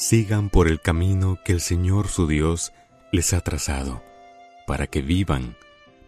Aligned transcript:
sigan 0.00 0.48
por 0.48 0.66
el 0.66 0.80
camino 0.80 1.38
que 1.44 1.52
el 1.52 1.60
Señor 1.60 2.08
su 2.08 2.26
Dios 2.26 2.72
les 3.12 3.34
ha 3.34 3.42
trazado, 3.42 4.02
para 4.66 4.86
que 4.86 5.02
vivan, 5.02 5.58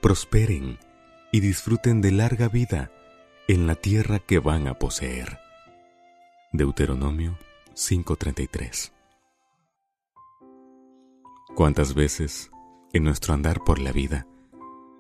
prosperen 0.01 0.79
y 1.31 1.41
disfruten 1.41 2.01
de 2.01 2.11
larga 2.11 2.49
vida 2.49 2.91
en 3.49 3.67
la 3.67 3.75
tierra 3.75 4.19
que 4.19 4.39
van 4.39 4.67
a 4.67 4.79
poseer. 4.79 5.39
Deuteronomio 6.53 7.37
5:33 7.75 8.93
¿Cuántas 11.55 11.95
veces, 11.95 12.51
en 12.95 13.05
nuestro 13.05 13.35
andar 13.35 13.63
por 13.63 13.79
la 13.79 13.93
vida, 13.93 14.27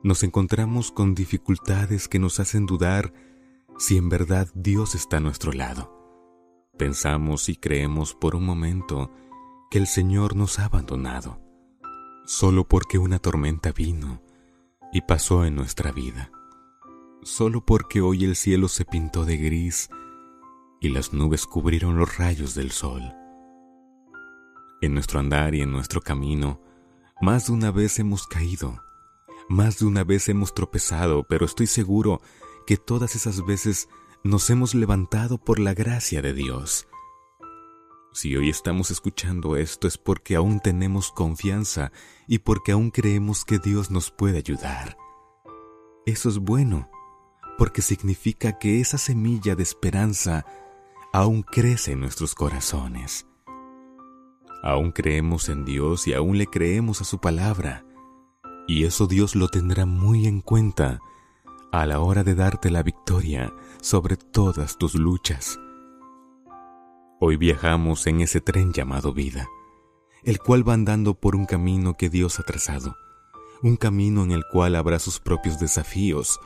nos 0.03 0.23
encontramos 0.23 0.93
con 0.93 1.15
dificultades 1.15 2.09
que 2.09 2.19
nos 2.19 2.41
hacen 2.41 2.67
dudar 2.67 3.15
si 3.79 3.97
en 3.97 4.11
verdad 4.11 4.49
Dios 4.55 4.95
está 4.95 5.17
a 5.17 5.21
nuestro 5.21 5.53
lado? 5.53 6.02
Pensamos 6.79 7.51
y 7.51 7.57
creemos 7.57 8.15
por 8.15 8.35
un 8.35 8.47
momento 8.47 9.11
que 9.71 9.79
el 9.79 9.87
Señor 9.87 10.35
nos 10.35 10.59
ha 10.59 10.65
abandonado, 10.65 11.39
solo 12.25 12.67
porque 12.67 12.97
una 12.97 13.19
tormenta 13.19 13.73
vino 13.73 14.23
y 14.91 15.03
pasó 15.03 15.45
en 15.45 15.55
nuestra 15.55 15.93
vida, 15.93 16.33
solo 17.23 17.65
porque 17.65 18.01
hoy 18.01 18.25
el 18.25 18.37
cielo 18.37 18.69
se 18.69 18.87
pintó 18.87 19.27
de 19.27 19.37
gris 19.37 19.91
y 20.81 20.89
las 20.89 21.13
nubes 21.13 21.47
cubrieron 21.47 21.99
los 21.99 22.17
rayos 22.17 22.55
del 22.55 22.71
sol. 22.71 23.03
En 24.81 24.95
nuestro 24.95 25.21
andar 25.21 25.55
y 25.55 25.61
en 25.61 25.71
nuestro 25.71 26.01
camino, 26.01 26.61
más 27.21 27.49
de 27.49 27.53
una 27.53 27.71
vez 27.71 27.99
hemos 27.99 28.27
caído, 28.27 28.83
más 29.49 29.79
de 29.79 29.85
una 29.85 30.05
vez 30.05 30.31
hemos 30.31 30.55
tropezado, 30.55 31.25
pero 31.29 31.45
estoy 31.45 31.67
seguro 31.67 32.23
que 32.67 32.79
todas 32.79 33.15
esas 33.15 33.45
veces 33.45 33.89
nos 34.25 34.51
hemos 34.51 34.75
levantado 34.75 35.39
por 35.39 35.59
la 35.59 35.75
gracia 35.75 36.23
de 36.23 36.33
Dios. 36.33 36.87
Si 38.13 38.37
hoy 38.37 38.51
estamos 38.51 38.91
escuchando 38.91 39.57
esto 39.57 39.89
es 39.89 39.99
porque 39.99 40.37
aún 40.37 40.61
tenemos 40.61 41.11
confianza 41.11 41.91
y 42.29 42.39
porque 42.39 42.73
aún 42.73 42.91
creemos 42.91 43.45
que 43.45 43.59
Dios 43.59 43.91
nos 43.91 44.11
puede 44.11 44.39
ayudar. 44.39 44.97
Eso 46.07 46.29
es 46.29 46.39
bueno, 46.39 46.89
porque 47.59 47.83
significa 47.83 48.59
que 48.59 48.81
esa 48.81 48.99
semilla 48.99 49.57
de 49.57 49.65
esperanza 49.65 50.47
aún 51.13 51.43
crece 51.43 51.93
en 51.93 52.01
nuestros 52.01 52.35
corazones. 52.35 53.27
Aún 54.63 54.93
creemos 54.93 55.49
en 55.49 55.65
Dios 55.65 56.07
y 56.07 56.15
aún 56.15 56.39
le 56.39 56.47
creemos 56.47 57.01
a 57.01 57.05
su 57.05 57.19
palabra, 57.19 57.85
y 58.69 58.85
eso 58.85 59.09
Dios 59.09 59.35
lo 59.35 59.49
tendrá 59.49 59.85
muy 59.85 60.27
en 60.27 60.41
cuenta 60.41 61.01
a 61.73 61.87
la 61.87 62.01
hora 62.01 62.23
de 62.23 62.35
darte 62.35 62.71
la 62.71 62.83
victoria 62.83 63.51
sobre 63.81 64.19
todas 64.19 64.77
tus 64.77 64.95
luchas. 64.95 65.59
Hoy 67.19 67.39
viajamos 67.39 68.07
en 68.07 68.21
ese 68.21 68.43
tren 68.43 68.75
llamado 68.75 69.15
vida, 69.15 69.49
el 70.23 70.39
cual 70.39 70.69
va 70.69 70.75
andando 70.75 71.15
por 71.15 71.35
un 71.35 71.47
camino 71.47 71.95
que 71.97 72.11
Dios 72.11 72.39
ha 72.39 72.43
trazado, 72.43 72.95
un 73.63 73.77
camino 73.77 74.23
en 74.23 74.33
el 74.33 74.45
cual 74.53 74.77
habrá 74.77 74.99
sus 74.99 75.19
propios 75.19 75.59
desafíos, 75.59 76.39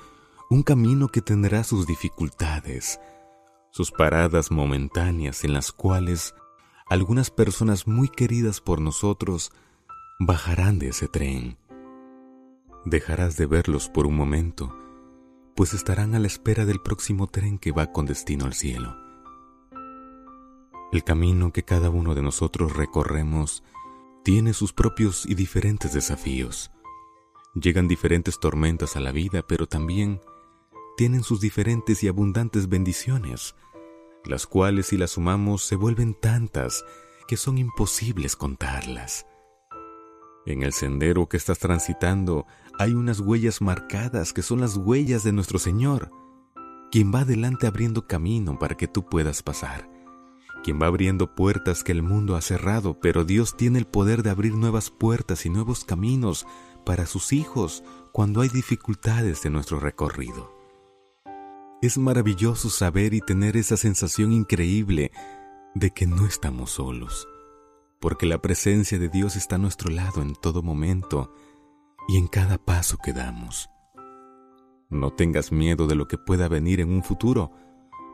un 0.49 0.63
camino 0.63 1.09
que 1.09 1.23
tendrá 1.23 1.65
sus 1.65 1.89
dificultades, 1.89 3.01
sus 3.73 3.91
paradas 3.91 4.53
momentáneas 4.53 5.43
en 5.43 5.55
las 5.55 5.73
cuales 5.73 6.37
algunas 6.89 7.33
personas 7.33 7.89
muy 7.89 8.09
queridas 8.09 8.61
por 8.61 8.81
nosotros 8.81 9.51
bajarán 10.21 10.79
de 10.79 10.91
ese 10.91 11.09
tren. 11.09 11.59
Dejarás 12.85 13.37
de 13.37 13.47
verlos 13.47 13.89
por 13.89 14.07
un 14.07 14.15
momento 14.15 14.86
pues 15.57 15.73
estarán 15.73 16.15
a 16.15 16.19
la 16.19 16.27
espera 16.27 16.67
del 16.67 16.81
próximo 16.81 17.27
tren 17.27 17.59
que 17.59 17.73
va 17.73 17.91
con 17.91 18.05
destino 18.05 18.45
al 18.45 18.53
cielo. 18.53 18.95
El 20.93 21.03
camino 21.03 21.53
que 21.53 21.65
cada 21.65 21.91
uno 21.91 22.15
de 22.15 22.23
nosotros 22.23 22.77
recorremos 22.77 23.65
tiene 24.23 24.53
sus 24.53 24.73
propios 24.73 25.25
y 25.27 25.35
diferentes 25.35 25.93
desafíos. 25.95 26.71
Llegan 27.55 27.89
diferentes 27.89 28.39
tormentas 28.39 28.97
a 28.97 29.01
la 29.01 29.13
vida, 29.13 29.43
pero 29.47 29.67
también 29.67 30.21
tienen 30.97 31.23
sus 31.23 31.41
diferentes 31.41 32.03
y 32.03 32.09
abundantes 32.09 32.69
bendiciones, 32.69 33.55
las 34.25 34.47
cuales 34.47 34.87
si 34.87 34.97
las 34.97 35.13
sumamos 35.13 35.63
se 35.63 35.77
vuelven 35.77 36.15
tantas 36.15 36.85
que 37.27 37.37
son 37.37 37.57
imposibles 37.59 38.37
contarlas. 38.37 39.27
En 40.47 40.63
el 40.63 40.73
sendero 40.73 41.29
que 41.29 41.37
estás 41.37 41.59
transitando 41.59 42.47
hay 42.79 42.95
unas 42.95 43.19
huellas 43.19 43.61
marcadas 43.61 44.33
que 44.33 44.43
son 44.43 44.61
las 44.61 44.77
huellas 44.77 45.25
de 45.25 45.33
nuestro 45.33 45.59
Señor, 45.59 46.13
quien 46.93 47.13
va 47.13 47.21
adelante 47.21 47.67
abriendo 47.67 48.07
camino 48.07 48.57
para 48.57 48.77
que 48.77 48.87
tú 48.87 49.05
puedas 49.05 49.43
pasar, 49.43 49.91
quien 50.63 50.81
va 50.81 50.87
abriendo 50.87 51.35
puertas 51.35 51.83
que 51.83 51.91
el 51.91 52.05
mundo 52.05 52.37
ha 52.37 52.41
cerrado, 52.43 53.01
pero 53.01 53.25
Dios 53.25 53.57
tiene 53.57 53.81
el 53.81 53.87
poder 53.87 54.23
de 54.23 54.31
abrir 54.31 54.55
nuevas 54.55 54.91
puertas 54.91 55.47
y 55.47 55.51
nuevos 55.51 55.85
caminos 55.85 56.47
para 56.85 57.07
sus 57.07 57.33
hijos 57.33 57.83
cuando 58.13 58.41
hay 58.41 58.49
dificultades 58.49 59.45
en 59.47 59.53
nuestro 59.53 59.81
recorrido. 59.81 60.55
Es 61.83 61.99
maravilloso 61.99 62.71
saber 62.71 63.15
y 63.15 63.21
tener 63.21 63.57
esa 63.57 63.77
sensación 63.77 64.33
increíble 64.33 65.11
de 65.75 65.91
que 65.91 66.07
no 66.07 66.25
estamos 66.25 66.71
solos, 66.71 67.29
porque 68.01 68.27
la 68.27 68.41
presencia 68.43 68.99
de 68.99 69.09
Dios 69.09 69.37
está 69.37 69.57
a 69.57 69.59
nuestro 69.59 69.91
lado 69.91 70.23
en 70.23 70.35
todo 70.35 70.63
momento, 70.63 71.33
y 72.09 72.19
en 72.19 72.29
cada 72.29 72.59
paso 72.59 72.99
que 72.99 73.13
damos. 73.13 73.69
No 74.89 75.13
tengas 75.13 75.51
miedo 75.51 75.87
de 75.87 75.97
lo 75.97 76.07
que 76.07 76.19
pueda 76.19 76.49
venir 76.49 76.81
en 76.81 76.93
un 76.93 77.03
futuro, 77.03 77.51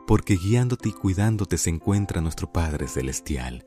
porque 0.07 0.37
guiándote 0.37 0.89
y 0.89 0.93
cuidándote 0.93 1.59
se 1.59 1.71
encuentra 1.71 2.21
nuestro 2.21 2.51
Padre 2.53 2.89
Celestial. 2.89 3.67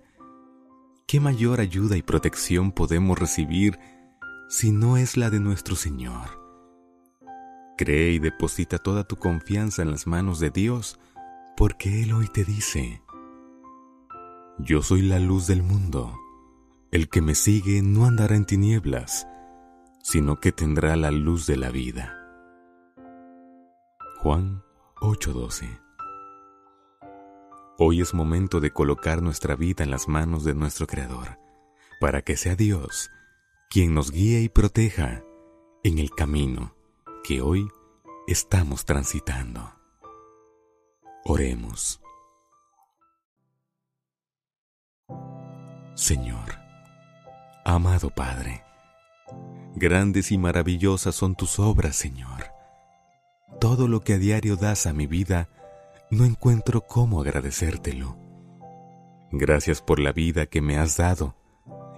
¿Qué 1.07 1.19
mayor 1.19 1.59
ayuda 1.59 1.97
y 1.97 2.01
protección 2.01 2.71
podemos 2.71 3.19
recibir 3.19 3.77
si 4.49 4.71
no 4.71 4.97
es 4.97 5.17
la 5.17 5.29
de 5.29 5.39
nuestro 5.39 5.75
Señor? 5.75 6.43
Cree 7.77 8.13
y 8.13 8.19
deposita 8.19 8.79
toda 8.79 9.03
tu 9.03 9.17
confianza 9.17 9.83
en 9.83 9.91
las 9.91 10.07
manos 10.07 10.39
de 10.39 10.49
Dios, 10.49 10.99
porque 11.55 12.01
Él 12.01 12.13
hoy 12.13 12.27
te 12.33 12.43
dice, 12.43 13.01
Yo 14.57 14.81
soy 14.81 15.01
la 15.01 15.19
luz 15.19 15.47
del 15.47 15.63
mundo, 15.63 16.17
el 16.91 17.09
que 17.09 17.21
me 17.21 17.35
sigue 17.35 17.81
no 17.81 18.05
andará 18.05 18.37
en 18.37 18.45
tinieblas, 18.45 19.27
sino 20.01 20.39
que 20.39 20.53
tendrá 20.53 20.95
la 20.95 21.11
luz 21.11 21.45
de 21.45 21.57
la 21.57 21.71
vida. 21.71 22.17
Juan 24.19 24.63
8:12 25.01 25.81
Hoy 27.77 27.99
es 27.99 28.13
momento 28.13 28.61
de 28.61 28.71
colocar 28.71 29.21
nuestra 29.21 29.57
vida 29.57 29.83
en 29.83 29.91
las 29.91 30.07
manos 30.07 30.45
de 30.45 30.55
nuestro 30.55 30.87
Creador, 30.87 31.37
para 31.99 32.21
que 32.21 32.37
sea 32.37 32.55
Dios 32.55 33.11
quien 33.69 33.93
nos 33.93 34.09
guíe 34.09 34.39
y 34.39 34.47
proteja 34.47 35.21
en 35.83 35.99
el 35.99 36.11
camino 36.11 36.77
que 37.25 37.41
hoy 37.41 37.67
estamos 38.25 38.85
transitando. 38.85 39.73
Oremos. 41.25 41.99
Señor, 45.95 46.59
amado 47.63 48.09
Padre, 48.09 48.65
Grandes 49.77 50.33
y 50.33 50.37
maravillosas 50.37 51.15
son 51.15 51.35
tus 51.35 51.57
obras, 51.57 51.95
Señor. 51.95 52.51
Todo 53.61 53.87
lo 53.87 54.01
que 54.01 54.13
a 54.13 54.17
diario 54.17 54.57
das 54.57 54.87
a 54.87 54.93
mi 54.93 55.07
vida, 55.07 55.47
no 56.11 56.25
encuentro 56.25 56.81
cómo 56.81 57.21
agradecértelo. 57.21 58.17
Gracias 59.31 59.81
por 59.81 59.99
la 59.99 60.11
vida 60.11 60.47
que 60.47 60.61
me 60.61 60.77
has 60.77 60.97
dado 60.97 61.35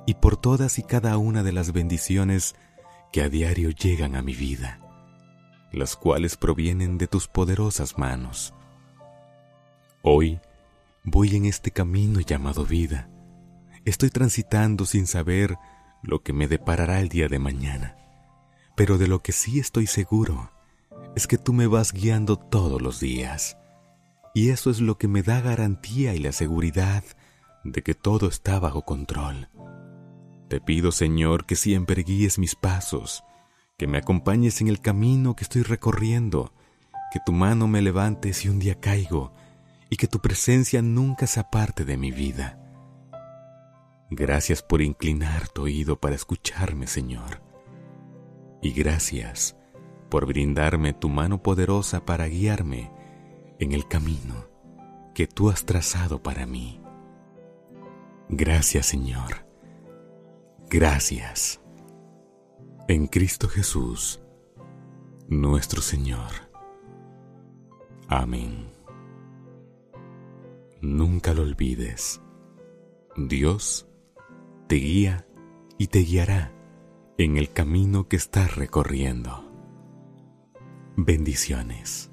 y 0.05 0.13
por 0.13 0.37
todas 0.37 0.77
y 0.77 0.83
cada 0.83 1.17
una 1.17 1.41
de 1.41 1.51
las 1.51 1.71
bendiciones 1.71 2.55
que 3.11 3.23
a 3.23 3.29
diario 3.29 3.71
llegan 3.71 4.15
a 4.15 4.21
mi 4.21 4.35
vida, 4.35 4.79
las 5.71 5.95
cuales 5.95 6.37
provienen 6.37 6.99
de 6.99 7.07
tus 7.07 7.27
poderosas 7.27 7.97
manos. 7.97 8.53
Hoy 10.03 10.39
voy 11.03 11.35
en 11.35 11.45
este 11.45 11.71
camino 11.71 12.19
llamado 12.19 12.63
vida. 12.63 13.09
Estoy 13.87 14.09
transitando 14.09 14.85
sin 14.85 15.07
saber 15.07 15.57
lo 16.03 16.21
que 16.21 16.33
me 16.33 16.49
deparará 16.49 16.99
el 16.99 17.07
día 17.07 17.29
de 17.29 17.39
mañana. 17.39 17.95
Pero 18.75 18.97
de 18.97 19.07
lo 19.07 19.21
que 19.23 19.31
sí 19.31 19.59
estoy 19.59 19.87
seguro 19.87 20.51
es 21.15 21.25
que 21.25 21.37
tú 21.37 21.53
me 21.53 21.67
vas 21.67 21.93
guiando 21.93 22.35
todos 22.35 22.81
los 22.81 22.99
días. 22.99 23.57
Y 24.35 24.49
eso 24.49 24.71
es 24.71 24.81
lo 24.81 24.97
que 24.97 25.07
me 25.07 25.23
da 25.23 25.39
garantía 25.39 26.13
y 26.15 26.19
la 26.19 26.33
seguridad 26.33 27.01
de 27.63 27.81
que 27.81 27.93
todo 27.93 28.27
está 28.27 28.59
bajo 28.59 28.81
control. 28.81 29.47
Te 30.49 30.59
pido, 30.59 30.91
Señor, 30.91 31.45
que 31.45 31.55
siempre 31.55 32.03
guíes 32.03 32.39
mis 32.39 32.55
pasos, 32.55 33.23
que 33.77 33.87
me 33.87 33.99
acompañes 33.99 34.59
en 34.59 34.67
el 34.67 34.81
camino 34.81 35.33
que 35.33 35.45
estoy 35.45 35.61
recorriendo, 35.61 36.53
que 37.13 37.21
tu 37.25 37.31
mano 37.31 37.69
me 37.69 37.81
levante 37.81 38.33
si 38.33 38.49
un 38.49 38.59
día 38.59 38.81
caigo 38.81 39.33
y 39.89 39.95
que 39.95 40.07
tu 40.07 40.19
presencia 40.19 40.81
nunca 40.81 41.25
se 41.25 41.39
aparte 41.39 41.85
de 41.85 41.95
mi 41.95 42.11
vida. 42.11 42.66
Gracias 44.09 44.63
por 44.63 44.81
inclinar 44.81 45.49
tu 45.49 45.63
oído 45.63 45.99
para 45.99 46.15
escucharme, 46.15 46.87
Señor. 46.87 47.41
Y 48.61 48.71
gracias 48.71 49.57
por 50.09 50.25
brindarme 50.25 50.93
tu 50.93 51.09
mano 51.09 51.43
poderosa 51.43 52.05
para 52.05 52.27
guiarme 52.27 52.91
en 53.59 53.73
el 53.73 53.87
camino 53.87 54.47
que 55.13 55.27
tú 55.27 55.49
has 55.49 55.65
trazado 55.65 56.23
para 56.23 56.45
mí. 56.45 56.79
Gracias, 58.29 58.85
Señor. 58.85 59.45
Gracias. 60.69 61.59
En 62.87 63.07
Cristo 63.07 63.49
Jesús, 63.49 64.21
nuestro 65.27 65.81
Señor. 65.81 66.31
Amén. 68.07 68.69
Nunca 70.81 71.33
lo 71.33 71.41
olvides. 71.41 72.21
Dios 73.17 73.87
te 74.67 74.75
guía 74.75 75.25
y 75.77 75.87
te 75.87 75.99
guiará 75.99 76.53
en 77.17 77.37
el 77.37 77.51
camino 77.51 78.09
que 78.09 78.17
estás 78.17 78.55
recorriendo. 78.55 79.49
Bendiciones. 80.97 82.11